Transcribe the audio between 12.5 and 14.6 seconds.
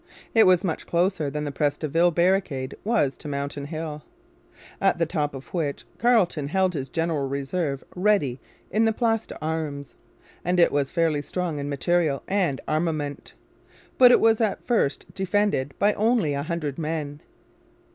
armament. But it was